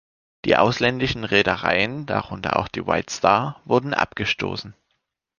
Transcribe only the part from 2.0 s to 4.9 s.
darunter auch die White Star, wurden abgestoßen.